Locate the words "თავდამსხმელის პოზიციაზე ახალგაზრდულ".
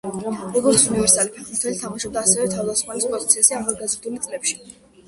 2.57-4.23